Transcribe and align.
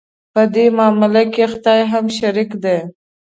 په 0.33 0.41
دې 0.53 0.65
معامله 0.77 1.23
کې 1.33 1.43
خدای 1.53 1.81
هم 1.91 2.05
شریک 2.17 2.51
دی. 2.63 2.77